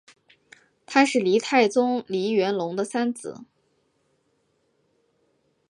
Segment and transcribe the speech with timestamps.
[0.87, 3.45] 他是黎太宗黎元龙的三子。